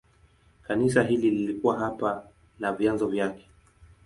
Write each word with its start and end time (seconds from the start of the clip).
Kanisa 0.61 1.03
hili 1.03 1.29
lilikuwa 1.31 1.79
hapa 1.79 2.23
na 2.59 2.71
vyanzo 2.73 3.07
vyake. 3.07 3.49